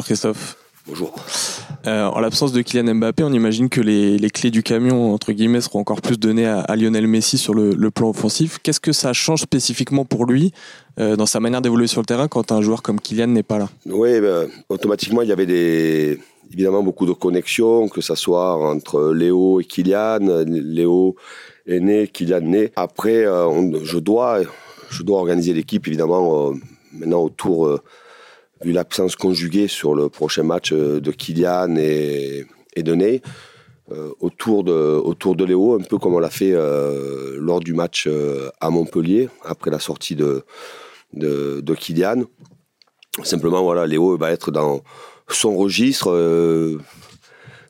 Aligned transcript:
Bonjour 0.00 0.06
Christophe. 0.06 0.56
Bonjour. 0.86 1.14
Euh, 1.86 2.06
en 2.06 2.20
l'absence 2.20 2.52
de 2.52 2.62
Kylian 2.62 2.94
Mbappé, 2.94 3.22
on 3.22 3.34
imagine 3.34 3.68
que 3.68 3.82
les, 3.82 4.30
clés 4.30 4.50
du 4.50 4.62
camion, 4.62 5.12
entre 5.12 5.32
guillemets, 5.32 5.60
seront 5.60 5.80
encore 5.80 6.00
plus 6.00 6.18
données 6.18 6.46
à, 6.46 6.74
Lionel 6.74 7.06
Messi 7.06 7.36
sur 7.36 7.52
le, 7.52 7.90
plan 7.90 8.08
offensif. 8.08 8.60
Qu'est-ce 8.62 8.80
que 8.80 8.92
ça 8.92 9.12
change 9.12 9.42
spécifiquement 9.42 10.06
pour 10.06 10.24
lui 10.24 10.52
euh, 10.98 11.16
dans 11.16 11.26
sa 11.26 11.38
manière 11.38 11.60
d'évoluer 11.60 11.86
sur 11.86 12.00
le 12.00 12.06
terrain 12.06 12.28
quand 12.28 12.50
un 12.50 12.62
joueur 12.62 12.80
comme 12.80 12.98
Kylian 12.98 13.26
n'est 13.26 13.42
pas 13.42 13.58
là? 13.58 13.68
Oui, 13.84 14.22
ben, 14.22 14.48
automatiquement, 14.70 15.20
il 15.20 15.28
y 15.28 15.32
avait 15.32 15.44
des, 15.44 16.18
évidemment 16.50 16.82
beaucoup 16.82 17.04
de 17.04 17.12
connexions, 17.12 17.88
que 17.88 18.00
ce 18.00 18.14
soit 18.14 18.56
entre 18.56 19.12
Léo 19.12 19.60
et 19.60 19.64
Kylian. 19.64 20.44
Léo 20.46 21.14
est 21.66 21.80
né, 21.80 22.08
Kylian 22.08 22.40
né. 22.40 22.72
Après, 22.74 23.26
euh, 23.26 23.84
je, 23.84 23.98
dois, 23.98 24.38
je 24.88 25.02
dois 25.02 25.18
organiser 25.18 25.52
l'équipe, 25.52 25.86
évidemment, 25.86 26.54
maintenant 26.90 27.24
autour 27.24 27.82
vu 28.62 28.72
l'absence 28.72 29.16
conjuguée 29.16 29.68
sur 29.68 29.94
le 29.94 30.08
prochain 30.08 30.42
match 30.42 30.72
euh, 30.72 31.00
de 31.00 31.10
Kylian 31.10 31.76
et, 31.76 32.46
Ney, 32.76 33.22
euh, 33.90 34.10
autour, 34.20 34.64
de, 34.64 34.72
autour 34.72 35.36
de 35.36 35.44
Léo, 35.44 35.74
un 35.74 35.82
peu 35.82 35.98
comme 35.98 36.14
on 36.14 36.18
l'a 36.18 36.30
fait 36.30 36.52
euh, 36.52 37.36
lors 37.38 37.60
du 37.60 37.74
match 37.74 38.08
à 38.60 38.70
Montpellier, 38.70 39.28
après 39.44 39.70
la 39.70 39.78
sortie 39.78 40.16
de, 40.16 40.44
de, 41.12 41.74
Kylian. 41.74 42.24
Simplement, 43.22 43.62
voilà, 43.62 43.86
Léo 43.86 44.16
va 44.16 44.30
être 44.30 44.50
dans 44.50 44.80
son 45.28 45.56
registre, 45.56 46.78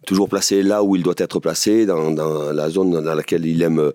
toujours 0.06 0.28
placé 0.28 0.62
là 0.62 0.82
où 0.82 0.96
il 0.96 1.02
doit 1.02 1.14
être 1.16 1.40
placé, 1.40 1.86
dans, 1.86 2.10
dans, 2.10 2.52
la 2.52 2.68
zone 2.68 3.02
dans 3.02 3.14
laquelle 3.14 3.46
il 3.46 3.62
aime 3.62 3.92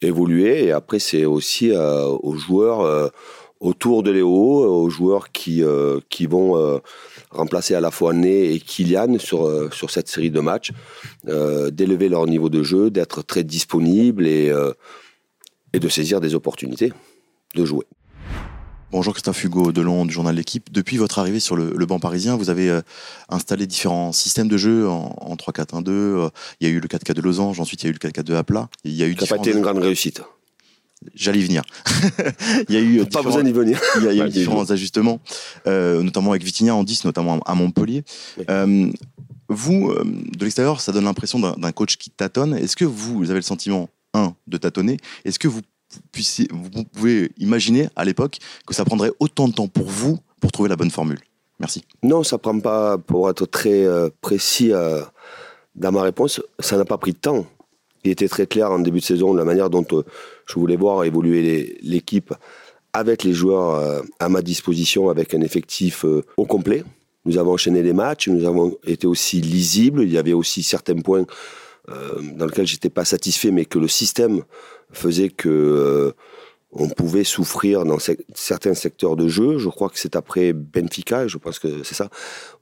évoluer. 0.00 0.64
Et 0.64 0.72
après, 0.72 1.00
c'est 1.00 1.24
aussi 1.24 1.72
aux 1.72 2.36
joueurs 2.36 3.10
autour 3.64 4.02
de 4.02 4.10
Léo, 4.10 4.30
aux 4.30 4.90
joueurs 4.90 5.32
qui, 5.32 5.64
euh, 5.64 5.98
qui 6.10 6.26
vont 6.26 6.56
euh, 6.58 6.78
remplacer 7.30 7.74
à 7.74 7.80
la 7.80 7.90
fois 7.90 8.12
Né 8.12 8.52
et 8.52 8.60
Kylian 8.60 9.18
sur, 9.18 9.46
euh, 9.46 9.70
sur 9.72 9.90
cette 9.90 10.06
série 10.06 10.30
de 10.30 10.40
matchs, 10.40 10.70
d'élever 11.24 12.10
leur 12.10 12.26
niveau 12.26 12.50
de 12.50 12.62
jeu, 12.62 12.90
d'être 12.90 13.22
très 13.22 13.42
disponible 13.42 14.26
et, 14.26 14.52
et 15.72 15.80
de 15.80 15.88
saisir 15.88 16.20
des 16.20 16.34
opportunités 16.34 16.92
de 17.54 17.64
jouer. 17.64 17.86
Bonjour 18.92 19.14
Christophe 19.14 19.42
Hugo 19.42 19.72
Delon 19.72 20.04
du 20.04 20.12
journal 20.12 20.36
L'équipe. 20.36 20.70
Depuis 20.70 20.98
votre 20.98 21.18
arrivée 21.18 21.40
sur 21.40 21.56
le, 21.56 21.86
banc 21.86 21.98
parisien, 21.98 22.36
vous 22.36 22.50
avez 22.50 22.80
installé 23.30 23.66
différents 23.66 24.12
systèmes 24.12 24.48
de 24.48 24.58
jeu 24.58 24.86
en, 24.86 25.34
3-4-1-2. 25.34 26.30
il 26.60 26.68
y 26.68 26.70
a 26.70 26.72
eu 26.72 26.80
le 26.80 26.88
4-4 26.88 27.14
de 27.14 27.22
losange, 27.22 27.58
ensuite 27.58 27.82
il 27.82 27.86
y 27.86 27.88
a 27.88 27.90
eu 27.90 27.98
le 28.00 28.10
4-4-2 28.10 28.34
à 28.34 28.44
plat. 28.44 28.68
Il 28.84 28.92
y 28.92 29.02
a 29.02 29.06
eu 29.06 29.16
Ça 29.16 29.22
n'a 29.24 29.28
pas 29.28 29.36
été 29.36 29.56
une 29.56 29.62
grande 29.62 29.78
réussite. 29.78 30.22
J'allais 31.14 31.40
y 31.40 31.44
venir. 31.46 31.62
il 32.68 32.74
y 32.74 32.78
a 32.78 32.80
eu 32.80 33.04
pas 33.06 33.22
besoin 33.22 33.42
d'y 33.42 33.52
venir. 33.52 33.80
il 33.96 34.04
y 34.04 34.20
a, 34.20 34.26
eu 34.26 34.30
différents 34.30 34.70
ajustements, 34.70 35.20
euh, 35.66 36.02
notamment 36.02 36.30
avec 36.30 36.42
Vitinha 36.42 36.74
en 36.74 36.84
10, 36.84 37.04
notamment 37.04 37.40
à 37.40 37.54
Montpellier. 37.54 38.04
Euh, 38.48 38.90
vous, 39.48 39.90
euh, 39.90 40.04
de 40.04 40.44
l'extérieur, 40.44 40.80
ça 40.80 40.92
donne 40.92 41.04
l'impression 41.04 41.38
d'un 41.38 41.72
coach 41.72 41.96
qui 41.96 42.10
tâtonne. 42.10 42.54
Est-ce 42.54 42.76
que 42.76 42.84
vous, 42.84 43.18
vous 43.18 43.30
avez 43.30 43.40
le 43.40 43.44
sentiment, 43.44 43.88
un, 44.14 44.34
de 44.46 44.56
tâtonner? 44.56 44.96
Est-ce 45.24 45.38
que 45.38 45.48
vous, 45.48 45.60
puissiez, 46.12 46.48
vous 46.50 46.84
pouvez 46.84 47.30
imaginer 47.38 47.88
à 47.96 48.04
l'époque 48.04 48.38
que 48.66 48.74
ça 48.74 48.84
prendrait 48.84 49.12
autant 49.20 49.48
de 49.48 49.52
temps 49.52 49.68
pour 49.68 49.86
vous 49.86 50.18
pour 50.40 50.52
trouver 50.52 50.68
la 50.68 50.76
bonne 50.76 50.90
formule? 50.90 51.20
Merci. 51.60 51.84
Non, 52.02 52.22
ça 52.22 52.38
prend 52.38 52.58
pas, 52.58 52.98
pour 52.98 53.28
être 53.30 53.46
très 53.46 53.86
précis 54.20 54.72
dans 55.74 55.92
ma 55.92 56.02
réponse, 56.02 56.40
ça 56.58 56.76
n'a 56.76 56.84
pas 56.84 56.98
pris 56.98 57.12
de 57.12 57.18
temps 57.18 57.46
il 58.04 58.10
était 58.10 58.28
très 58.28 58.46
clair 58.46 58.70
en 58.70 58.78
début 58.78 59.00
de 59.00 59.04
saison 59.04 59.34
la 59.34 59.44
manière 59.44 59.70
dont 59.70 59.86
euh, 59.92 60.02
je 60.46 60.54
voulais 60.54 60.76
voir 60.76 61.04
évoluer 61.04 61.78
l'équipe 61.82 62.32
avec 62.92 63.24
les 63.24 63.32
joueurs 63.32 63.74
euh, 63.74 64.02
à 64.20 64.28
ma 64.28 64.42
disposition, 64.42 65.08
avec 65.08 65.34
un 65.34 65.40
effectif 65.40 66.04
euh, 66.04 66.22
au 66.36 66.44
complet. 66.44 66.84
Nous 67.24 67.38
avons 67.38 67.54
enchaîné 67.54 67.82
les 67.82 67.94
matchs, 67.94 68.28
nous 68.28 68.46
avons 68.46 68.76
été 68.86 69.06
aussi 69.06 69.40
lisibles. 69.40 70.02
Il 70.02 70.12
y 70.12 70.18
avait 70.18 70.34
aussi 70.34 70.62
certains 70.62 70.96
points 70.96 71.24
dans 72.36 72.46
lesquels 72.46 72.66
j'étais 72.66 72.90
pas 72.90 73.04
satisfait, 73.04 73.50
mais 73.50 73.64
que 73.66 73.78
le 73.78 73.88
système 73.88 74.42
faisait 74.90 75.28
que 75.30 76.14
on 76.72 76.88
pouvait 76.88 77.24
souffrir 77.24 77.84
dans 77.84 77.98
certains 78.34 78.74
secteurs 78.74 79.16
de 79.16 79.28
jeu. 79.28 79.58
Je 79.58 79.70
crois 79.70 79.88
que 79.88 79.98
c'est 79.98 80.16
après 80.16 80.52
Benfica, 80.52 81.26
je 81.26 81.38
pense 81.38 81.58
que 81.58 81.82
c'est 81.82 81.94
ça, 81.94 82.10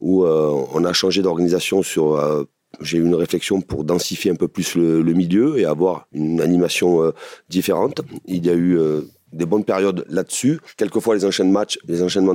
où 0.00 0.25
on 0.25 0.84
a 0.84 0.92
changé 0.92 1.22
d'organisation 1.22 1.82
sur 1.82 2.47
j'ai 2.80 2.98
eu 2.98 3.04
une 3.04 3.14
réflexion 3.14 3.60
pour 3.60 3.84
densifier 3.84 4.30
un 4.30 4.34
peu 4.34 4.48
plus 4.48 4.74
le, 4.74 5.12
milieu 5.12 5.58
et 5.58 5.64
avoir 5.64 6.06
une 6.12 6.40
animation 6.40 7.02
euh, 7.02 7.12
différente. 7.48 8.00
Il 8.26 8.44
y 8.46 8.50
a 8.50 8.54
eu 8.54 8.78
euh, 8.78 9.02
des 9.32 9.46
bonnes 9.46 9.64
périodes 9.64 10.04
là-dessus. 10.08 10.60
Quelquefois, 10.76 11.14
les, 11.14 11.24
enchaînements 11.24 11.64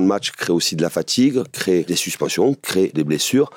de 0.00 0.06
matchs, 0.06 0.32
créent 0.32 0.52
aussi 0.52 0.76
de 0.76 0.82
la 0.82 0.90
fatigue, 0.90 1.42
créent 1.52 1.84
des 1.84 1.96
suspensions, 1.96 2.54
créent 2.54 2.92
des 2.94 3.04
blessures. 3.04 3.50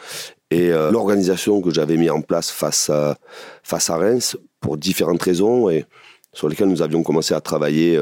Et 0.50 0.72
euh, 0.72 0.92
l'organisation 0.92 1.62
que 1.62 1.72
j'avais 1.72 1.98
mis 1.98 2.10
en 2.10 2.22
place 2.22 2.52
face 2.52 2.90
à, 2.90 3.18
face 3.64 3.90
à 3.90 3.98
Reims, 3.98 4.38
pour 4.60 4.78
différentes 4.78 5.22
raisons, 5.22 5.70
et 5.70 5.86
sur 6.34 6.50
lesquelles 6.50 6.70
nous 6.70 6.82
avions 6.82 7.04
commencé 7.04 7.34
à 7.34 7.42
travailler 7.42 7.98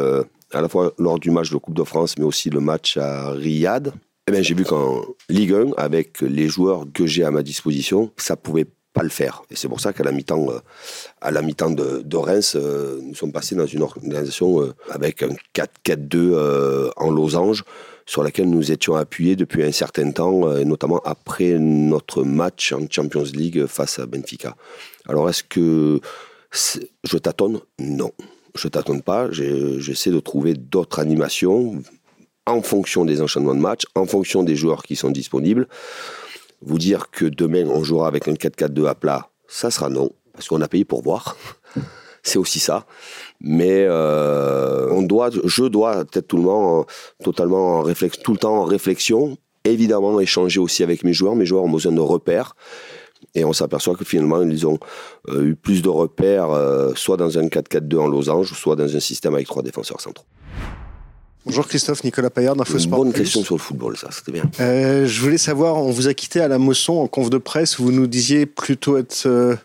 à 0.51 0.61
la 0.61 0.69
fois 0.69 0.94
lors 0.97 1.19
du 1.19 1.31
match 1.31 1.51
de 1.51 1.57
Coupe 1.57 1.75
de 1.75 1.84
France, 1.84 2.17
mais 2.17 2.25
aussi 2.25 2.50
le 2.50 2.59
match 2.59 2.97
à 2.97 3.31
Riyad, 3.31 3.94
eh 4.29 4.31
bien, 4.31 4.41
j'ai 4.44 4.53
vu 4.53 4.63
qu'en 4.63 5.01
Ligue 5.28 5.53
1, 5.53 5.72
avec 5.78 6.22
les 6.22 6.47
joueurs 6.47 6.85
que 6.94 7.07
j'ai 7.07 7.23
à 7.23 7.31
ma 7.31 7.41
disposition, 7.41 8.12
ça 8.16 8.35
pouvait 8.35 8.67
pas 8.94 9.01
le 9.01 9.09
faire. 9.09 9.41
Et 9.50 9.56
c'est 9.56 9.67
pour 9.67 9.79
ça 9.79 9.91
qu'à 9.91 10.03
la 10.03 10.12
mi-temps, 10.12 10.51
euh, 10.51 10.59
à 11.19 11.31
la 11.31 11.41
mi-temps 11.41 11.72
de, 11.72 12.16
Reims, 12.16 12.56
euh, 12.56 13.00
nous 13.01 13.16
sommes 13.16 13.31
passés 13.31 13.56
dans 13.56 13.66
une 13.66 13.81
organisation 13.81 14.62
euh, 14.62 14.73
avec 14.91 15.23
un 15.23 15.29
4-4-2 15.56 16.91
en 16.95 17.09
losange 17.09 17.63
sur 18.06 18.22
laquelle 18.22 18.51
nous 18.51 18.72
étions 18.72 18.95
appuyés 18.95 19.35
depuis 19.35 19.63
un 19.63 19.72
certain 19.72 20.12
temps, 20.12 20.47
notamment 20.63 21.00
après 21.06 21.57
notre 21.59 22.23
match 22.23 22.72
en 22.72 22.81
Champions 22.90 23.25
League 23.34 23.66
face 23.66 24.00
à 24.00 24.06
Benfica. 24.06 24.56
Alors 25.07 25.29
est-ce 25.29 25.44
que 25.44 26.00
je 26.51 27.17
tâtonne 27.17 27.59
Non, 27.79 28.11
je 28.56 28.67
tâtonne 28.67 29.03
pas. 29.03 29.31
J'essaie 29.31 30.09
de 30.09 30.19
trouver 30.19 30.56
d'autres 30.56 31.00
animations 31.00 31.81
en 32.46 32.62
fonction 32.62 33.06
des 33.06 33.22
enchaînements 33.22 33.56
de 33.56 33.60
matchs, 33.60 33.86
en 33.96 34.06
fonction 34.06 34.44
des 34.44 34.56
joueurs 34.56 34.84
qui 34.84 34.96
sont 34.96 35.12
disponibles. 35.12 35.68
Vous 36.62 36.78
dire 36.78 37.10
que 37.12 37.26
demain 37.26 37.68
on 37.68 37.84
jouera 37.84 38.08
avec 38.08 38.28
un 38.28 38.34
4-4-2 38.34 38.88
à 38.88 38.96
plat, 38.96 39.30
ça 39.48 39.72
sera 39.72 39.90
non, 39.90 40.12
parce 40.34 40.48
qu'on 40.48 40.62
a 40.62 40.68
payé 40.68 40.86
pour 40.86 41.02
voir. 41.02 41.38
C'est 42.24 42.38
aussi 42.38 42.60
ça. 42.60 42.86
Mais 43.40 43.86
euh, 43.88 44.90
on 44.92 45.02
doit, 45.02 45.30
je 45.32 45.64
dois 45.64 46.04
peut-être 46.06 46.28
tout 46.28 46.38
le 46.38 46.44
monde 46.44 46.86
totalement 47.24 47.78
en 47.78 47.82
réflexion, 47.82 48.22
tout 48.24 48.34
le 48.34 48.38
temps 48.38 48.58
en 48.58 48.66
réflexion. 48.66 49.38
Évidemment, 49.64 50.20
échanger 50.20 50.60
aussi 50.60 50.84
avec 50.84 51.04
mes 51.04 51.14
joueurs. 51.14 51.36
Mes 51.36 51.46
joueurs 51.46 51.64
ont 51.64 51.70
besoin 51.70 51.92
de 51.92 52.00
repères. 52.00 52.56
Et 53.36 53.46
on 53.46 53.54
s'aperçoit 53.54 53.96
que 53.96 54.06
finalement, 54.06 54.42
ils 54.42 54.66
ont 54.66 54.80
euh, 55.30 55.44
eu 55.44 55.56
plus 55.56 55.82
de 55.82 55.90
repères, 55.90 56.52
euh, 56.52 56.94
soit 56.96 57.18
dans 57.18 57.38
un 57.38 57.48
4-4-2 57.48 57.98
en 57.98 58.08
losange, 58.08 58.54
soit 58.54 58.76
dans 58.76 58.96
un 58.96 59.00
système 59.00 59.34
avec 59.34 59.48
trois 59.48 59.62
défenseurs 59.62 60.02
centraux. 60.02 60.26
Bonjour 61.46 61.68
Christophe, 61.68 62.04
Nicolas 62.04 62.30
Payard 62.30 62.56
d'Infosport. 62.56 63.00
Une 63.00 63.12
bonne 63.12 63.14
question 63.14 63.44
sur 63.44 63.56
le 63.56 63.62
football, 63.62 63.98
ça, 63.98 64.10
c'était 64.12 64.34
bien. 64.34 64.44
Euh, 64.60 65.08
je 65.08 65.22
voulais 65.22 65.38
savoir, 65.38 65.78
on 65.78 65.90
vous 65.90 66.08
a 66.08 66.14
quitté 66.14 66.42
à 66.42 66.50
la 66.50 66.58
Mosson 66.58 66.94
en 66.94 67.08
conf 67.08 67.30
de 67.30 67.38
presse, 67.38 67.80
vous 67.80 67.92
nous 67.92 68.08
disiez 68.08 68.46
plutôt 68.46 68.98
être 68.98 69.26
euh, 69.26 69.56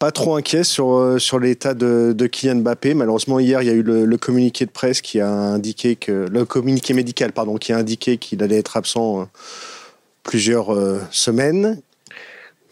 pas 0.00 0.10
trop 0.10 0.34
inquiet 0.34 0.64
sur, 0.64 0.94
euh, 0.94 1.18
sur 1.20 1.38
l'état 1.38 1.74
de, 1.74 2.12
de, 2.16 2.26
Kylian 2.26 2.56
Mbappé. 2.56 2.94
Malheureusement, 2.94 3.38
hier, 3.38 3.62
il 3.62 3.68
y 3.68 3.70
a 3.70 3.74
eu 3.74 3.82
le, 3.82 4.16
communiqué 4.16 4.66
de 4.66 4.72
presse 4.72 5.00
qui 5.00 5.20
a 5.20 5.30
indiqué 5.30 5.94
que. 5.94 6.26
Le 6.28 6.44
communiqué 6.44 6.94
médical, 6.94 7.32
pardon, 7.32 7.58
qui 7.58 7.72
a 7.72 7.78
indiqué 7.78 8.18
qu'il 8.18 8.42
allait 8.42 8.58
être 8.58 8.76
absent 8.76 9.28
plusieurs 10.24 10.76
semaines. 11.12 11.80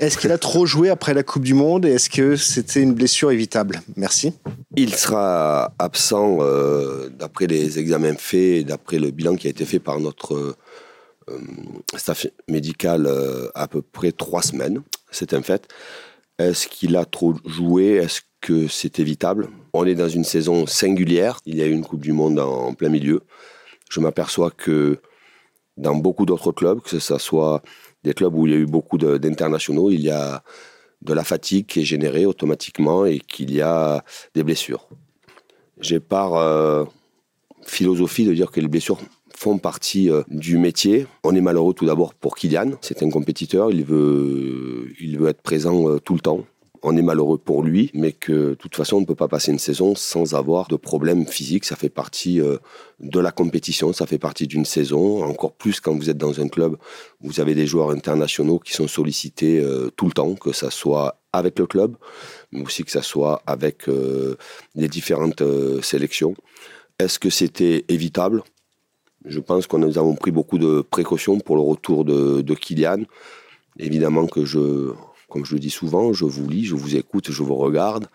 Est-ce 0.01 0.17
qu'il 0.17 0.33
a 0.33 0.39
trop 0.39 0.65
joué 0.65 0.89
après 0.89 1.13
la 1.13 1.23
Coupe 1.23 1.45
du 1.45 1.53
Monde 1.53 1.85
et 1.85 1.91
est-ce 1.91 2.09
que 2.09 2.35
c'était 2.35 2.81
une 2.81 2.95
blessure 2.95 3.31
évitable? 3.33 3.83
Merci. 3.97 4.33
Il 4.75 4.95
sera 4.95 5.75
absent 5.79 6.39
euh, 6.41 7.11
d'après 7.11 7.47
les 7.47 7.79
examens 7.79 8.15
faits 8.15 8.41
et 8.41 8.65
d'après 8.65 8.99
le 8.99 9.11
bilan 9.11 9.37
qui 9.37 9.47
a 9.47 9.51
été 9.51 9.67
fait 9.67 9.79
par 9.79 10.01
notre 10.01 10.57
euh, 11.29 11.39
staff 11.99 12.27
médical 12.49 13.05
euh, 13.07 13.49
à 13.55 13.69
peu 13.69 13.83
près 13.83 14.11
trois 14.11 14.41
semaines. 14.41 14.81
C'est 15.11 15.35
un 15.35 15.43
fait. 15.43 15.69
Est-ce 16.39 16.67
qu'il 16.67 16.97
a 16.97 17.05
trop 17.05 17.35
joué? 17.45 17.97
Est-ce 17.97 18.23
que 18.41 18.69
c'est 18.69 19.01
évitable? 19.01 19.49
On 19.75 19.85
est 19.85 19.95
dans 19.95 20.09
une 20.09 20.25
saison 20.25 20.67
singulière. 20.67 21.41
Il 21.45 21.57
y 21.57 21.63
a 21.63 21.67
eu 21.67 21.73
une 21.73 21.85
Coupe 21.85 22.01
du 22.01 22.13
Monde 22.13 22.39
en 22.39 22.73
plein 22.73 22.89
milieu. 22.89 23.21
Je 23.91 24.01
m'aperçois 24.01 24.51
que 24.51 24.99
dans 25.77 25.95
beaucoup 25.95 26.25
d'autres 26.25 26.53
clubs, 26.53 26.81
que 26.81 26.99
ce 26.99 27.19
soit 27.19 27.63
des 28.05 28.15
clubs 28.15 28.35
où 28.35 28.47
il 28.47 28.53
y 28.53 28.57
a 28.57 28.59
eu 28.59 28.67
beaucoup 28.67 28.99
d'internationaux, 28.99 29.91
il 29.91 30.01
y 30.01 30.11
a 30.11 30.43
de 31.03 31.15
la 31.15 31.25
fatigue 31.25 31.67
qui 31.67 31.81
est 31.81 31.85
générée 31.85 32.27
automatiquement 32.27 33.07
et 33.07 33.19
qu'il 33.19 33.53
y 33.53 33.61
a 33.61 34.05
des 34.35 34.43
blessures. 34.43 34.89
J'ai 35.81 36.01
par 36.01 36.35
euh, 36.35 36.85
philosophie 37.63 38.27
de 38.27 38.35
dire 38.35 38.51
que 38.51 38.61
les 38.61 38.69
blessures 38.69 38.99
font 39.35 39.59
partie 39.59 40.11
euh, 40.11 40.23
du 40.29 40.59
métier. 40.59 41.07
On 41.25 41.35
est 41.35 41.41
malheureux 41.41 41.73
tout 41.73 41.87
d'abord 41.87 42.13
pour 42.15 42.37
Kylian. 42.37 42.73
C'est 42.83 43.03
un 43.03 43.09
compétiteur, 43.09 43.71
il 43.71 43.85
veut, 43.85 44.93
être 45.27 45.41
présent 45.41 45.89
euh, 45.89 45.99
tout 45.99 46.15
le 46.15 46.21
temps. 46.21 46.45
On 46.83 46.97
est 46.97 47.03
malheureux 47.03 47.39
pour 47.39 47.63
lui, 47.63 47.91
mais 47.95 48.13
que 48.13 48.51
de 48.51 48.55
toute 48.55 48.75
façon, 48.75 48.97
on 48.97 49.01
ne 49.01 49.07
peut 49.07 49.15
pas 49.15 49.29
passer 49.29 49.53
une 49.53 49.59
saison 49.59 49.95
sans 49.95 50.35
avoir 50.35 50.69
de 50.69 50.77
problèmes 50.77 51.27
physiques. 51.27 51.65
Ça 51.65 51.77
fait 51.77 51.91
partie 51.91 52.41
euh, 52.41 52.57
de 53.01 53.21
la 53.21 53.33
compétition, 53.33 53.93
ça 53.93 54.07
fait 54.07 54.19
partie 54.19 54.47
d'une 54.47 54.65
saison. 54.65 55.25
Encore 55.25 55.53
plus 55.53 55.81
quand 55.81 55.95
vous 55.95 56.11
êtes 56.11 56.19
dans 56.19 56.41
un 56.41 56.49
club 56.49 56.77
vous 57.21 57.41
avez 57.41 57.55
des 57.55 57.67
joueurs 57.67 57.91
internationaux 57.91 58.59
qui 58.59 58.73
sont 58.73 58.89
sollicités 58.89 59.61
euh, 59.61 59.91
tout 59.97 60.07
le 60.07 60.13
temps, 60.13 60.35
que 60.35 60.53
ça 60.53 60.71
soit 60.71 61.21
avec 61.33 61.59
le 61.59 61.67
club, 61.67 61.97
mais 62.51 62.63
aussi 62.63 62.83
que 62.83 62.91
ça 62.91 63.03
soit 63.03 63.43
avec 63.47 63.89
euh, 63.89 64.37
les 64.75 64.89
différentes 64.89 65.43
sélections. 65.83 66.35
Est-ce 66.99 67.19
que 67.19 67.31
c'était 67.31 67.85
évitable? 67.89 68.43
Je 69.27 69.39
pense 69.39 69.67
que 69.67 69.77
nous 69.77 69.99
avons 69.99 70.15
pris 70.15 70.31
beaucoup 70.31 70.59
de 70.59 70.81
précautions 70.81 71.39
pour 71.41 71.57
le 71.57 71.63
retour 71.63 72.05
de, 72.05 72.41
de 72.41 72.55
Kylian. 72.55 73.03
Évidemment 73.79 74.27
que 74.27 74.45
je, 74.45 74.93
comme 75.31 75.47
je 75.47 75.55
le 75.55 75.61
dis 75.61 75.71
souvent, 75.71 76.13
je 76.13 76.25
vous 76.25 76.49
lis, 76.49 76.67
je 76.67 76.75
vous 76.75 76.97
écoute, 76.97 77.31
je 77.31 77.43
vous 77.43 77.55
regarde. 77.55 78.09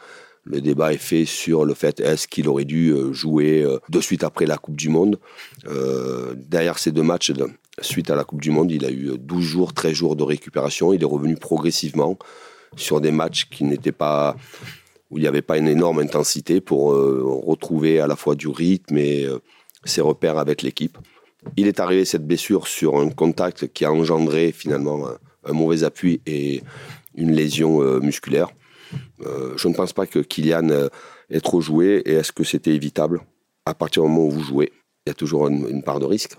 Le 0.44 0.62
débat 0.62 0.94
est 0.94 0.98
fait 0.98 1.26
sur 1.26 1.66
le 1.66 1.74
fait 1.74 2.00
est-ce 2.00 2.28
qu'il 2.28 2.48
aurait 2.48 2.66
dû 2.66 2.92
euh, 2.92 3.12
jouer 3.12 3.64
euh, 3.64 3.80
de 3.90 4.00
suite 4.00 4.24
après 4.24 4.46
la 4.46 4.58
Coupe 4.58 4.76
du 4.76 4.90
Monde. 4.90 5.20
Euh, 5.66 6.36
derrière 6.38 6.78
ces 6.78 6.92
deux 6.92 7.02
matchs, 7.02 7.32
suite 7.82 8.12
à 8.12 8.16
la 8.16 8.24
Coupe 8.24 8.42
du 8.42 8.52
Monde, 8.52 8.72
il 8.72 8.86
a 8.86 8.92
eu 8.92 9.18
12 9.18 9.44
jours, 9.44 9.74
13 9.74 9.94
jours 9.94 10.16
de 10.16 10.22
récupération. 10.22 10.94
Il 10.94 11.02
est 11.02 11.06
revenu 11.08 11.36
progressivement 11.36 12.20
sur 12.76 13.02
des 13.02 13.12
matchs 13.12 13.50
qui 13.50 13.64
n'étaient 13.64 13.92
pas 13.92 14.36
où 15.10 15.18
il 15.18 15.22
n'y 15.22 15.28
avait 15.28 15.42
pas 15.42 15.58
une 15.58 15.68
énorme 15.68 16.00
intensité 16.00 16.62
pour 16.62 16.88
retrouver 16.88 18.00
à 18.00 18.08
la 18.08 18.16
fois 18.16 18.36
du 18.36 18.48
rythme 18.48 18.98
et 18.98 19.28
ses 19.84 20.02
repères 20.02 20.40
avec 20.40 20.64
l'équipe. 20.64 20.98
Il 21.58 21.68
est 21.68 21.80
arrivé 21.80 22.06
cette 22.06 22.26
blessure 22.26 22.68
sur 22.68 22.98
un 22.98 23.10
contact 23.10 23.72
qui 23.72 23.86
a 23.86 23.92
engendré 23.92 24.52
finalement 24.52 25.08
un 25.46 25.54
mauvais 25.54 25.84
appui 25.84 26.22
et 26.26 26.64
une 27.18 27.32
lésion 27.32 27.82
euh, 27.82 28.00
musculaire. 28.00 28.50
Euh, 29.26 29.54
je 29.58 29.68
ne 29.68 29.74
pense 29.74 29.94
pas 29.94 30.06
que 30.06 30.20
Kylian 30.20 30.70
euh, 30.70 30.88
ait 31.30 31.42
trop 31.42 31.62
joué. 31.62 32.02
Et 32.06 32.14
est-ce 32.14 32.32
que 32.32 32.44
c'était 32.44 32.72
évitable? 32.72 33.22
À 33.66 33.74
partir 33.74 34.04
du 34.04 34.10
moment 34.10 34.28
où 34.28 34.32
vous 34.32 34.44
jouez, 34.44 34.72
il 35.06 35.10
y 35.10 35.12
a 35.12 35.14
toujours 35.14 35.48
une, 35.48 35.84
part 35.84 36.00
de 36.00 36.06
risque. 36.06 36.34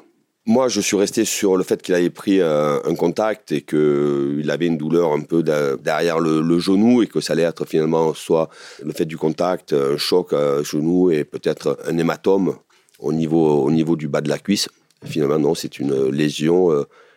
Moi, 0.46 0.68
je 0.68 0.80
suis 0.80 0.96
resté 0.96 1.24
sur 1.24 1.56
le 1.56 1.64
fait 1.64 1.82
qu'il 1.82 1.94
avait 1.94 2.10
pris 2.10 2.40
un 2.40 2.94
contact 2.96 3.50
et 3.50 3.62
qu'il 3.62 4.48
avait 4.48 4.66
une 4.66 4.76
douleur 4.76 5.12
un 5.12 5.22
peu 5.22 5.42
derrière 5.42 6.20
le, 6.20 6.58
genou 6.60 7.02
et 7.02 7.08
que 7.08 7.20
ça 7.20 7.32
allait 7.32 7.42
être 7.42 7.64
finalement 7.64 8.14
soit 8.14 8.48
le 8.80 8.92
fait 8.92 9.06
du 9.06 9.16
contact, 9.16 9.72
un 9.72 9.96
choc 9.96 10.32
à 10.32 10.62
genou 10.62 11.10
et 11.10 11.24
peut-être 11.24 11.80
un 11.84 11.98
hématome 11.98 12.54
au 13.00 13.12
niveau, 13.12 13.64
au 13.64 13.72
niveau 13.72 13.96
du 13.96 14.06
bas 14.06 14.20
de 14.20 14.28
la 14.28 14.38
cuisse. 14.38 14.68
Finalement, 15.04 15.40
non, 15.40 15.54
c'est 15.56 15.80
une 15.80 16.10
lésion 16.10 16.70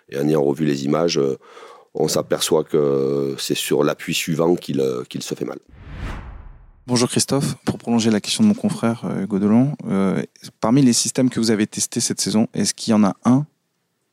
et 0.09 0.17
en 0.17 0.27
ayant 0.27 0.41
revu 0.41 0.65
les 0.65 0.85
images, 0.85 1.19
on 1.94 2.07
s'aperçoit 2.07 2.63
que 2.63 3.36
c'est 3.38 3.56
sur 3.56 3.83
l'appui 3.83 4.13
suivant 4.13 4.56
euh, 4.77 5.03
qu'il 5.03 5.24
se 5.24 5.36
fait 5.36 5.45
mal. 5.45 5.59
Bonjour 6.88 7.07
Christophe, 7.07 7.56
pour 7.65 7.77
prolonger 7.77 8.09
la 8.09 8.19
question 8.19 8.44
de 8.44 8.47
mon 8.47 8.56
confrère 8.56 9.03
euh, 9.06 9.25
Godelon, 9.27 9.75
euh, 9.88 10.24
parmi 10.59 10.81
les 10.81 10.94
systèmes 10.94 11.30
que 11.30 11.39
vous 11.39 11.51
avez 11.51 11.68
testés 11.68 12.00
cette 12.00 12.19
saison, 12.19 12.47
est-ce 12.53 12.74
qu'il 12.74 12.91
y 12.91 12.94
en 12.95 13.03
a 13.03 13.15
un 13.25 13.45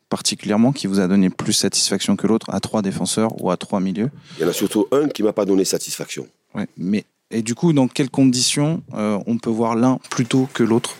particulièrement 0.09 0.73
qui 0.73 0.87
vous 0.87 1.01
a 1.01 1.09
donné 1.09 1.31
plus 1.31 1.53
satisfaction 1.53 2.17
que 2.17 2.27
l'autre 2.27 2.51
à 2.51 2.61
trois 2.61 2.83
défenseurs 2.83 3.43
ou 3.43 3.51
à 3.51 3.57
trois 3.57 3.81
milieux? 3.81 4.11
Il 4.39 4.43
y 4.43 4.45
en 4.45 4.49
a 4.49 4.53
surtout 4.53 4.87
un 4.93 5.09
qui 5.09 5.23
m'a 5.23 5.33
pas 5.33 5.45
donné 5.45 5.65
satisfaction. 5.65 6.27
Ouais, 6.55 6.69
mais 6.77 7.05
et 7.31 7.43
du 7.43 7.57
coup, 7.57 7.73
dans 7.73 7.89
quelles 7.89 8.11
conditions 8.11 8.83
on 8.93 9.37
peut 9.39 9.51
voir 9.51 9.75
l'un 9.75 9.99
plutôt 10.11 10.49
que 10.55 10.63
l'autre? 10.63 10.97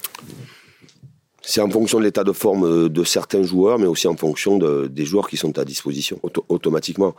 C'est 1.47 1.61
en 1.61 1.71
fonction 1.71 2.01
de 2.01 2.05
l'état 2.05 2.25
de 2.25 2.33
forme 2.33 2.65
euh, 2.65 2.89
de 2.89 3.05
certains 3.05 3.45
joueurs, 3.45 3.79
mais 3.79 3.87
aussi 3.87 4.09
en 4.09 4.17
fonction 4.17 4.59
des 4.59 5.07
joueurs 5.07 5.29
qui 5.29 5.37
sont 5.37 5.57
à 5.59 5.65
disposition 5.65 6.21
automatiquement. 6.49 7.15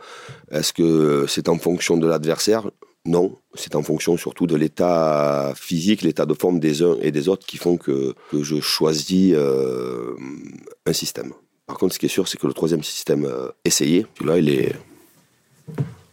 Est-ce 0.50 0.72
que 0.72 1.24
c'est 1.26 1.48
en 1.48 1.58
fonction 1.58 1.96
de 1.96 2.06
l'adversaire? 2.06 2.70
Non, 3.06 3.36
c'est 3.54 3.74
en 3.74 3.82
fonction 3.82 4.18
surtout 4.18 4.46
de 4.46 4.54
l'état 4.54 5.54
physique, 5.56 6.02
l'état 6.02 6.26
de 6.26 6.34
forme 6.34 6.60
des 6.60 6.82
uns 6.82 6.96
et 7.00 7.10
des 7.10 7.28
autres 7.28 7.46
qui 7.46 7.56
font 7.56 7.78
que, 7.78 8.14
je 8.34 8.60
choisis 8.60 9.32
euh, 9.34 10.14
un 10.84 10.92
système. 10.92 11.32
Par 11.66 11.78
contre, 11.78 11.94
ce 11.94 11.98
qui 11.98 12.06
est 12.06 12.10
sûr, 12.10 12.28
c'est 12.28 12.38
que 12.38 12.46
le 12.46 12.52
troisième 12.52 12.82
système 12.82 13.24
euh, 13.24 13.48
essayé, 13.64 14.04
là, 14.22 14.36
il 14.36 14.50
est. 14.50 14.74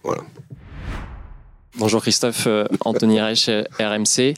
Voilà. 0.04 0.24
Bonjour 1.78 2.02
Christophe, 2.02 2.48
Anthony 2.86 3.20
Reich, 3.20 3.50
RMC 3.78 4.36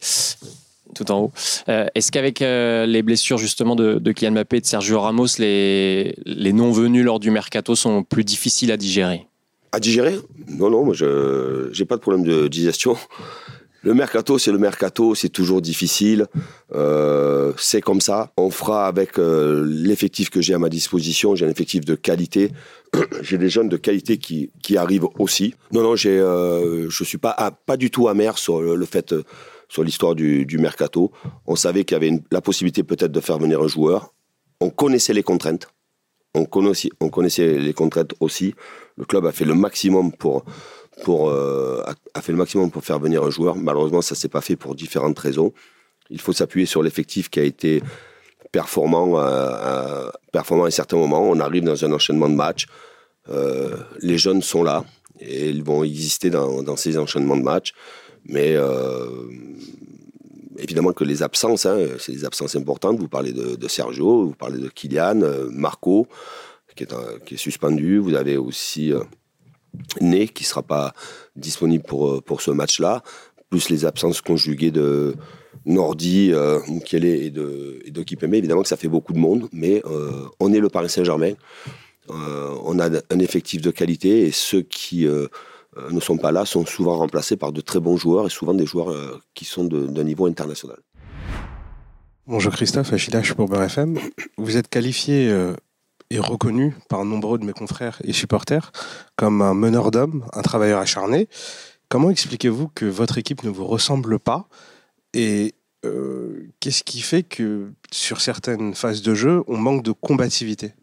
tout 0.97 1.11
en 1.11 1.19
haut. 1.19 1.31
Euh, 1.69 1.85
est-ce 1.95 2.11
qu'avec 2.11 2.41
euh, 2.41 2.85
les 2.85 3.01
blessures 3.01 3.37
justement 3.37 3.75
de, 3.75 4.11
Kylian 4.11 4.31
Mbappé 4.31 4.57
et 4.57 4.61
de 4.61 4.65
Sergio 4.65 4.99
Ramos, 4.99 5.27
les, 5.39 6.15
les 6.25 6.53
non-venus 6.53 7.05
lors 7.05 7.19
du 7.19 7.31
mercato 7.31 7.75
sont 7.75 8.03
plus 8.03 8.23
difficiles 8.23 8.71
à 8.71 8.77
digérer? 8.77 9.27
À 9.71 9.79
digérer? 9.79 10.17
Non, 10.47 10.69
non, 10.69 10.85
moi 10.85 10.93
je 10.93 11.77
n'ai 11.77 11.85
pas 11.85 11.95
de 11.95 12.01
problème 12.01 12.25
de 12.25 12.47
digestion. 12.47 12.97
Le 13.83 13.93
mercato, 13.93 14.37
c'est 14.37 14.51
le 14.51 14.57
mercato, 14.57 15.15
c'est 15.15 15.29
toujours 15.29 15.61
difficile. 15.61 16.25
Euh, 16.73 17.53
c'est 17.57 17.79
comme 17.79 18.01
ça. 18.01 18.31
On 18.35 18.49
fera 18.49 18.87
avec 18.87 19.11
l'effectif 19.17 20.29
que 20.29 20.41
j'ai 20.41 20.53
à 20.53 20.59
ma 20.59 20.67
disposition. 20.67 21.35
J'ai 21.35 21.45
un 21.45 21.49
effectif 21.49 21.85
de 21.85 21.95
qualité. 21.95 22.51
j'ai 23.21 23.37
des 23.37 23.49
jeunes 23.49 23.69
de 23.69 23.77
qualité 23.77 24.17
qui, 24.17 24.49
qui 24.61 24.77
arrivent 24.77 25.07
aussi. 25.19 25.53
Non, 25.71 25.83
non, 25.83 25.95
j'ai, 25.95 26.17
je 26.17 27.03
suis 27.03 27.17
pas, 27.17 27.35
pas 27.65 27.77
du 27.77 27.91
tout 27.91 28.07
amer 28.07 28.37
sur 28.37 28.61
le 28.61 28.85
fait 28.85 29.13
sur 29.69 29.83
l'histoire 29.83 30.15
du, 30.15 30.57
mercato. 30.57 31.11
On 31.45 31.55
savait 31.55 31.83
qu'il 31.83 31.95
y 31.95 31.97
avait 31.97 32.19
la 32.31 32.41
possibilité 32.41 32.83
peut-être 32.83 33.11
de 33.11 33.19
faire 33.19 33.37
venir 33.37 33.61
un 33.61 33.67
joueur. 33.67 34.13
On 34.59 34.69
connaissait 34.69 35.13
les 35.13 35.23
contraintes. 35.23 35.67
On 36.33 36.45
connaissait, 36.45 36.89
on 36.99 37.09
connaissait 37.09 37.57
les 37.57 37.73
contraintes 37.73 38.13
aussi. 38.19 38.53
Le 38.95 39.05
club 39.05 39.25
a 39.25 39.31
fait 39.31 39.45
le 39.45 39.55
maximum 39.55 40.11
pour, 40.11 40.43
euh, 41.09 41.83
a 42.13 42.21
faire 42.21 42.99
venir 42.99 43.23
un 43.23 43.29
joueur. 43.29 43.55
Malheureusement, 43.55 44.01
ça 44.01 44.15
ne 44.15 44.17
s'est 44.17 44.29
pas 44.29 44.41
fait 44.41 44.55
pour 44.55 44.75
différentes 44.75 45.17
raisons. 45.19 45.53
Il 46.09 46.21
faut 46.21 46.33
s'appuyer 46.33 46.65
sur 46.65 46.83
l'effectif 46.83 47.29
qui 47.29 47.39
a 47.39 47.43
été 47.43 47.83
performant, 48.51 49.17
à, 49.17 50.11
performant 50.31 50.65
à 50.65 50.67
un 50.67 50.71
certain 50.71 50.97
moment. 50.97 51.21
On 51.21 51.39
arrive 51.39 51.63
dans 51.63 51.83
un 51.83 51.91
enchaînement 51.91 52.29
de 52.29 52.35
matchs. 52.35 52.67
Euh, 53.29 53.75
les 53.99 54.17
jeunes 54.17 54.41
sont 54.41 54.63
là 54.63 54.85
et 55.19 55.49
ils 55.49 55.63
vont 55.63 55.83
exister 55.83 56.29
dans, 56.29 56.63
dans 56.63 56.77
ces 56.77 56.97
enchaînements 56.97 57.35
de 57.35 57.43
matchs. 57.43 57.73
Mais 58.25 58.55
euh, 58.55 59.27
évidemment 60.57 60.93
que 60.93 61.03
les 61.03 61.23
absences, 61.23 61.65
hein, 61.65 61.77
c'est 61.99 62.11
des 62.11 62.25
absences 62.25 62.55
importantes. 62.55 62.99
Vous 62.99 63.07
parlez 63.07 63.31
de, 63.31 63.67
Sergio, 63.67 64.25
vous 64.25 64.35
parlez 64.35 64.59
de 64.59 64.69
Kylian, 64.69 65.21
euh, 65.21 65.47
Marco, 65.51 66.07
qui 66.75 66.83
est, 66.83 67.23
qui 67.25 67.35
est, 67.35 67.37
suspendu. 67.37 67.97
Vous 67.97 68.15
avez 68.15 68.37
aussi 68.37 68.91
euh, 68.93 69.03
Né, 70.01 70.27
qui 70.27 70.43
ne 70.43 70.47
sera 70.47 70.63
pas 70.63 70.93
disponible 71.35 71.83
pour, 71.83 72.23
pour 72.23 72.41
ce 72.41 72.51
match-là. 72.51 73.03
Plus 73.49 73.69
les 73.69 73.85
absences 73.85 74.21
conjuguées 74.21 74.71
de 74.71 75.15
Nordi, 75.65 76.31
euh, 76.33 76.59
Mukele 76.67 77.05
et 77.05 77.29
de, 77.29 77.79
et 77.85 77.91
de. 77.91 78.03
Évidemment 78.35 78.63
que 78.63 78.67
ça 78.67 78.77
fait 78.77 78.87
beaucoup 78.87 79.13
de 79.13 79.19
monde, 79.19 79.47
mais 79.51 79.81
on 80.39 80.53
est 80.53 80.59
le 80.59 80.69
Paris 80.69 80.89
Saint-Germain. 80.89 81.33
on 82.09 82.79
a 82.79 82.89
un 82.89 83.19
effectif 83.19 83.61
de 83.61 83.71
qualité 83.71 84.21
et 84.21 84.31
ceux 84.31 84.61
qui 84.61 85.05
euh, 85.05 85.27
ne 85.91 85.99
sont 85.99 86.17
pas 86.17 86.31
là, 86.31 86.45
sont 86.45 86.65
souvent 86.65 86.97
remplacés 86.97 87.37
par 87.37 87.51
de 87.51 87.61
très 87.61 87.79
bons 87.79 87.97
joueurs 87.97 88.25
et 88.25 88.29
souvent 88.29 88.53
des 88.53 88.65
joueurs 88.65 88.91
euh, 88.91 89.19
qui 89.33 89.45
sont 89.45 89.65
d'un 89.65 90.03
niveau 90.03 90.25
international. 90.25 90.77
Bonjour 92.25 92.53
Christophe, 92.53 92.91
Achidash 92.91 93.33
pour 93.33 93.47
BRFM. 93.47 93.97
Vous 94.37 94.57
êtes 94.57 94.67
qualifié 94.67 95.29
euh, 95.29 95.53
et 96.09 96.19
reconnu 96.19 96.75
par 96.89 97.05
nombreux 97.05 97.37
de 97.37 97.45
mes 97.45 97.53
confrères 97.53 98.01
et 98.03 98.13
supporters 98.13 98.71
comme 99.15 99.41
un 99.41 99.53
meneur 99.53 99.91
d'hommes, 99.91 100.25
un 100.33 100.41
travailleur 100.41 100.79
acharné. 100.79 101.29
Comment 101.89 102.09
expliquez-vous 102.09 102.67
que 102.69 102.85
votre 102.85 103.17
équipe 103.17 103.43
ne 103.43 103.49
vous 103.49 103.65
ressemble 103.65 104.19
pas 104.19 104.49
et 105.13 105.53
qu'est-ce 106.59 106.83
qui 106.83 106.99
fait 106.99 107.23
que 107.23 107.71
sur 107.93 108.19
certaines 108.19 108.75
phases 108.75 109.01
de 109.01 109.15
jeu, 109.15 109.41
on 109.47 109.55
manque 109.55 109.83
de 109.83 109.93
combativité? 109.93 110.73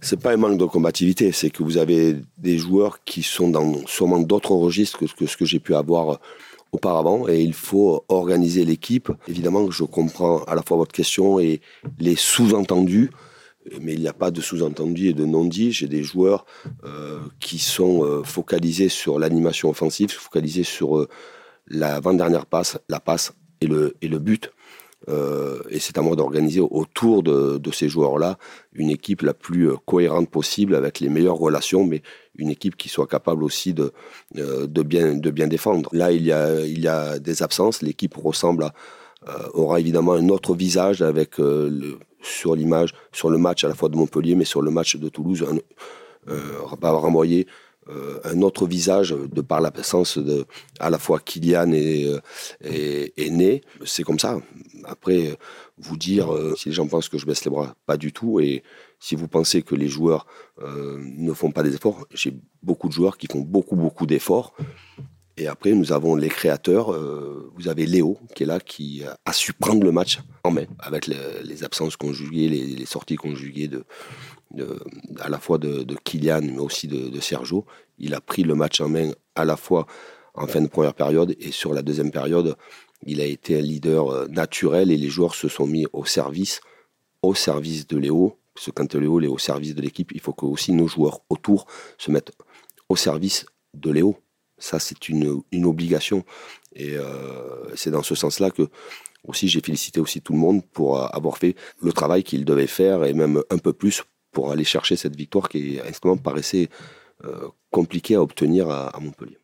C'est 0.00 0.20
pas 0.20 0.32
un 0.32 0.36
manque 0.36 0.58
de 0.58 0.64
combativité, 0.64 1.32
c'est 1.32 1.50
que 1.50 1.62
vous 1.62 1.76
avez 1.76 2.16
des 2.38 2.58
joueurs 2.58 3.04
qui 3.04 3.22
sont 3.22 3.48
dans 3.48 3.86
sûrement 3.86 4.20
d'autres 4.20 4.52
registres 4.52 4.98
que, 5.14 5.26
ce 5.26 5.36
que 5.36 5.44
j'ai 5.44 5.60
pu 5.60 5.74
avoir 5.74 6.18
auparavant 6.72 7.28
et 7.28 7.42
il 7.42 7.52
faut 7.52 8.04
organiser 8.08 8.64
l'équipe. 8.64 9.10
Évidemment, 9.28 9.70
je 9.70 9.84
comprends 9.84 10.42
à 10.44 10.54
la 10.54 10.62
fois 10.62 10.76
votre 10.76 10.92
question 10.92 11.40
et 11.40 11.60
les 11.98 12.16
sous-entendus, 12.16 13.10
mais 13.80 13.94
il 13.94 14.00
n'y 14.00 14.08
a 14.08 14.12
pas 14.12 14.30
de 14.30 14.40
sous-entendus 14.40 15.08
et 15.08 15.12
de 15.12 15.24
non-dits. 15.24 15.72
J'ai 15.72 15.88
des 15.88 16.02
joueurs 16.02 16.46
euh, 16.84 17.20
qui 17.40 17.58
sont 17.58 18.04
euh, 18.04 18.22
focalisés 18.22 18.88
sur 18.88 19.18
l'animation 19.18 19.68
offensive, 19.68 20.10
focalisés 20.10 20.64
sur 20.64 20.98
euh, 20.98 21.08
l'avant-dernière 21.66 22.46
passe, 22.46 22.78
la 22.88 23.00
passe 23.00 23.32
et 23.60 23.66
le, 23.66 23.96
et 24.00 24.08
le 24.08 24.18
but. 24.18 24.52
Euh, 25.10 25.60
et 25.70 25.78
c'est 25.78 25.98
à 25.98 26.02
moi 26.02 26.16
d'organiser 26.16 26.60
autour 26.60 27.22
de, 27.22 27.60
ces 27.72 27.88
joueurs-là 27.88 28.38
une 28.72 28.90
équipe 28.90 29.22
la 29.22 29.34
plus 29.34 29.70
euh, 29.70 29.76
cohérente 29.86 30.28
possible 30.28 30.74
avec 30.74 31.00
les 31.00 31.08
meilleures 31.08 31.36
relations, 31.36 31.84
mais 31.84 32.02
une 32.36 32.50
équipe 32.50 32.76
qui 32.76 32.88
soit 32.88 33.06
capable 33.06 33.44
aussi 33.44 33.74
de, 33.74 33.92
euh, 34.38 34.66
de, 34.66 34.82
bien, 34.82 35.14
de 35.14 35.30
bien 35.30 35.46
défendre. 35.46 35.88
Là, 35.92 36.12
il 36.12 36.24
y 36.24 36.32
a, 36.32 36.60
il 36.60 36.80
y 36.80 36.88
a 36.88 37.18
des 37.18 37.42
absences. 37.42 37.82
L'équipe 37.82 38.14
ressemble 38.16 38.64
à, 38.64 38.72
aura 39.52 39.80
évidemment 39.80 40.14
un 40.14 40.28
autre 40.30 40.54
visage 40.54 41.02
avec 41.02 41.36
sur 42.22 42.54
l'image, 42.54 42.94
sur 43.12 43.30
le 43.30 43.38
match 43.38 43.64
à 43.64 43.68
la 43.68 43.74
fois 43.74 43.88
de 43.88 43.96
Montpellier, 43.96 44.34
mais 44.34 44.44
sur 44.44 44.62
le 44.62 44.70
match 44.70 44.96
de 44.96 45.08
Toulouse, 45.08 45.44
un, 45.48 45.56
euh, 46.28 46.38
euh, 46.62 47.42
un 48.24 48.42
autre 48.42 48.66
visage 48.66 49.10
de 49.10 49.40
par 49.40 49.60
l'absence 49.60 50.16
de 50.18 50.44
à 50.78 50.90
la 50.90 50.98
fois 50.98 51.18
Kylian 51.18 51.72
et, 51.72 52.06
euh, 52.64 53.08
Né. 53.30 53.62
C'est 53.84 54.02
comme 54.04 54.18
ça. 54.18 54.40
Après, 54.84 55.36
vous 55.78 55.96
dire 55.96 56.32
euh, 56.32 56.54
si 56.56 56.68
les 56.68 56.74
gens 56.74 56.86
pensent 56.86 57.08
que 57.08 57.18
je 57.18 57.26
baisse 57.26 57.44
les 57.44 57.50
bras, 57.50 57.74
pas 57.86 57.96
du 57.96 58.12
tout. 58.12 58.38
Et 58.40 58.62
si 58.98 59.16
vous 59.16 59.28
pensez 59.28 59.62
que 59.62 59.74
les 59.74 59.88
joueurs 59.88 60.26
euh, 60.62 60.98
ne 61.02 61.32
font 61.32 61.50
pas 61.50 61.62
des 61.62 61.74
efforts, 61.74 62.06
j'ai 62.12 62.34
beaucoup 62.62 62.88
de 62.88 62.92
joueurs 62.92 63.16
qui 63.18 63.26
font 63.26 63.40
beaucoup, 63.40 63.76
beaucoup 63.76 64.06
d'efforts. 64.06 64.54
Et 65.36 65.46
après, 65.46 65.72
nous 65.72 65.90
avons 65.92 66.16
les 66.16 66.28
créateurs. 66.28 66.92
euh, 66.92 67.50
vous 67.56 67.68
avez 67.68 67.86
Léo 67.86 68.18
qui 68.34 68.42
est 68.42 68.46
là, 68.46 68.60
qui 68.60 69.02
a 69.24 69.32
su 69.32 69.52
prendre 69.54 69.82
le 69.82 69.90
match 69.92 70.18
en 70.44 70.50
main 70.50 70.66
avec 70.80 71.06
le- 71.06 71.42
les 71.44 71.64
absences 71.64 71.96
conjuguées, 71.96 72.48
les, 72.48 72.84
sorties 72.86 73.16
conjuguées 73.16 73.68
de- 73.68 73.84
à 75.20 75.28
la 75.28 75.38
fois 75.38 75.58
de, 75.58 75.82
de 75.82 75.96
Kylian, 76.02 76.42
mais 76.42 76.58
aussi 76.58 76.88
de, 76.88 77.20
Sergio. 77.20 77.64
Il 77.98 78.14
a 78.14 78.20
pris 78.20 78.42
le 78.42 78.54
match 78.54 78.80
en 78.80 78.88
main 78.88 79.10
à 79.34 79.44
la 79.44 79.56
fois 79.56 79.86
en 80.34 80.46
fin 80.46 80.60
de 80.60 80.68
première 80.68 80.94
période 80.94 81.36
et 81.38 81.52
sur 81.52 81.74
la 81.74 81.82
deuxième 81.82 82.10
période. 82.10 82.56
Il 83.06 83.20
a 83.20 83.24
été 83.24 83.58
un 83.58 83.62
leader 83.62 84.08
euh, 84.08 84.26
naturel 84.28 84.90
et 84.90 84.96
les 84.96 85.08
joueurs 85.08 85.34
se 85.34 85.48
sont 85.48 85.66
mis 85.66 85.86
au 85.92 86.04
service, 86.04 86.60
au 87.22 87.34
service 87.34 87.86
de 87.86 87.96
Léo. 87.96 88.36
Parce 88.54 88.66
que 88.66 88.70
quand 88.72 88.94
Léo 88.94 89.20
est 89.20 89.26
au 89.26 89.38
service 89.38 89.74
de 89.74 89.80
l'équipe, 89.80 90.12
il 90.12 90.20
faut 90.20 90.32
que 90.32 90.44
aussi 90.44 90.72
nos 90.72 90.86
joueurs 90.86 91.20
autour 91.30 91.66
se 91.98 92.10
mettent 92.10 92.32
au 92.88 92.96
service 92.96 93.46
de 93.74 93.90
Léo. 93.90 94.16
Ça, 94.58 94.78
c'est 94.78 95.08
une, 95.08 95.42
obligation. 95.64 96.24
Et 96.74 96.96
euh, 96.96 97.74
c'est 97.74 97.90
dans 97.90 98.02
ce 98.02 98.14
sens-là 98.14 98.50
que 98.50 98.68
aussi 99.26 99.48
j'ai 99.48 99.60
félicité 99.60 100.00
aussi 100.00 100.20
tout 100.20 100.32
le 100.32 100.38
monde 100.38 100.62
pour 100.72 100.98
euh, 100.98 101.06
avoir 101.06 101.38
fait 101.38 101.54
le 101.82 101.92
travail 101.92 102.22
qu'il 102.22 102.44
devait 102.44 102.66
faire 102.66 103.04
et 103.04 103.12
même 103.12 103.42
un 103.50 103.58
peu 103.58 103.72
plus 103.72 104.02
pour 104.32 104.52
aller 104.52 104.64
chercher 104.64 104.96
cette 104.96 105.16
victoire 105.16 105.48
qui, 105.48 105.78
instant, 105.88 106.16
paraissait 106.16 106.68
euh, 107.24 107.48
compliquée 107.70 108.14
à 108.14 108.22
obtenir 108.22 108.70
à, 108.70 108.88
à 108.88 109.00
Montpellier. 109.00 109.38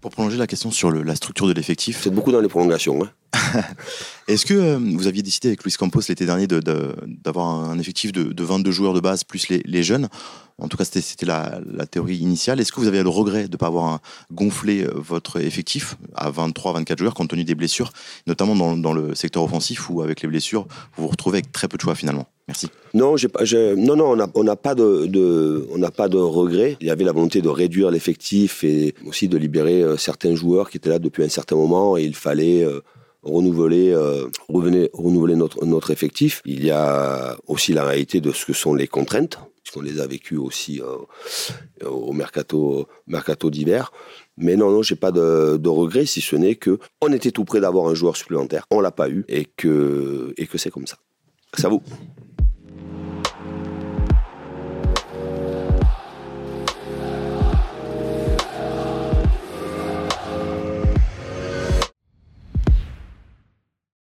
Pour 0.00 0.10
prolonger 0.12 0.36
la 0.36 0.46
question 0.46 0.70
sur 0.70 0.90
le- 0.90 1.02
la 1.02 1.16
structure 1.16 1.48
de 1.48 1.52
l'effectif, 1.52 2.00
C'est 2.02 2.10
beaucoup 2.10 2.30
dans 2.30 2.40
les 2.40 2.48
prolongations. 2.48 3.02
hein. 3.04 3.10
est-ce 4.28 4.46
que 4.46 4.54
euh, 4.54 4.78
vous 4.78 5.06
aviez 5.08 5.22
décidé 5.22 5.48
avec 5.48 5.64
Luis 5.64 5.72
Campos 5.72 6.00
l'été 6.08 6.26
dernier 6.26 6.46
de- 6.46 6.60
de- 6.60 6.94
d'avoir 7.24 7.46
un 7.48 7.78
effectif 7.78 8.12
de, 8.12 8.24
de 8.24 8.44
22 8.44 8.70
joueurs 8.70 8.92
de 8.94 9.00
base 9.00 9.24
plus 9.24 9.48
les, 9.48 9.62
les 9.64 9.82
jeunes? 9.82 10.08
En 10.58 10.68
tout 10.68 10.76
cas, 10.76 10.84
c'était 10.84 11.26
la, 11.26 11.60
la 11.70 11.86
théorie 11.86 12.16
initiale. 12.18 12.60
Est-ce 12.60 12.72
que 12.72 12.80
vous 12.80 12.86
avez 12.86 13.02
le 13.02 13.08
regret 13.08 13.44
de 13.48 13.52
ne 13.52 13.56
pas 13.56 13.66
avoir 13.66 13.86
un- 13.86 14.00
gonflé 14.30 14.84
euh, 14.84 14.92
votre 14.94 15.40
effectif 15.40 15.96
à 16.14 16.30
23-24 16.30 16.98
joueurs 16.98 17.14
compte 17.14 17.30
tenu 17.30 17.44
des 17.44 17.54
blessures, 17.54 17.90
notamment 18.26 18.54
dans, 18.54 18.76
dans 18.76 18.92
le 18.92 19.14
secteur 19.14 19.42
offensif 19.42 19.90
où 19.90 20.02
avec 20.02 20.22
les 20.22 20.28
blessures, 20.28 20.66
vous 20.96 21.04
vous 21.04 21.08
retrouvez 21.08 21.38
avec 21.38 21.50
très 21.52 21.66
peu 21.68 21.76
de 21.78 21.82
choix 21.82 21.94
finalement? 21.94 22.28
Merci. 22.48 22.68
Non, 22.94 23.16
non, 23.96 24.16
on 24.34 24.44
n'a 24.44 24.56
pas 24.56 24.74
de, 24.76 25.06
de- 25.06 25.66
on 25.72 25.78
n'a 25.78 25.90
pas 25.90 26.08
de 26.08 26.16
regret. 26.16 26.76
Il 26.80 26.86
y 26.86 26.90
avait 26.90 27.02
la 27.02 27.10
volonté 27.12 27.42
de 27.42 27.48
réduire 27.48 27.90
l'effectif 27.90 28.62
et 28.62 28.94
aussi 29.04 29.26
de 29.26 29.36
libérer 29.36 29.82
euh, 29.82 29.96
certains 29.96 30.36
joueurs 30.36 30.70
qui 30.70 30.76
étaient 30.76 30.90
là 30.90 31.00
depuis 31.00 31.24
un 31.24 31.28
certain 31.28 31.56
moment 31.56 31.96
et 31.96 32.04
il 32.04 32.14
fallait 32.14 32.62
euh, 32.62 32.80
renouveler, 33.24 33.90
euh, 33.92 34.28
notre, 35.64 35.90
effectif. 35.90 36.40
Il 36.44 36.64
y 36.64 36.70
a 36.70 37.36
aussi 37.48 37.72
la 37.72 37.84
réalité 37.84 38.20
de 38.20 38.30
ce 38.30 38.46
que 38.46 38.52
sont 38.52 38.74
les 38.74 38.86
contraintes, 38.86 39.40
puisqu'on 39.64 39.82
les 39.82 40.00
a 40.00 40.06
vécues 40.06 40.36
aussi 40.36 40.80
au 41.84 42.12
mercato, 42.12 42.86
d'hiver. 43.50 43.90
Mais 44.36 44.54
non, 44.54 44.70
non, 44.70 44.82
j'ai 44.82 44.94
pas 44.94 45.10
de, 45.10 45.56
de 45.56 45.68
regret, 45.68 46.06
si 46.06 46.20
ce 46.20 46.36
n'est 46.36 46.54
que 46.54 46.78
on 47.00 47.12
était 47.12 47.32
tout 47.32 47.44
près 47.44 47.60
d'avoir 47.60 47.88
un 47.88 47.94
joueur 47.94 48.16
supplémentaire. 48.16 48.66
On 48.70 48.80
l'a 48.80 48.92
pas 48.92 49.08
eu 49.08 49.24
et 49.28 49.46
que, 49.56 50.32
et 50.36 50.46
que 50.46 50.58
c'est 50.58 50.70
comme 50.70 50.86
ça. 50.86 50.96
À 51.64 51.68
vous. 51.68 51.82